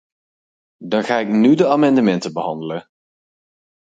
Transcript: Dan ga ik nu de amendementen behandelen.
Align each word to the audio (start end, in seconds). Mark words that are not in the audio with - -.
Dan 0.89 1.03
ga 1.05 1.17
ik 1.19 1.27
nu 1.27 1.55
de 1.55 1.67
amendementen 1.69 2.33
behandelen. 2.33 2.89